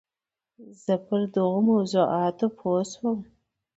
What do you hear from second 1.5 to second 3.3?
موضوعاتو پوه شوم.